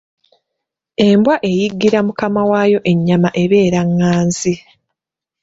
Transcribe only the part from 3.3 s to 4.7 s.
ebeera ղղanzi.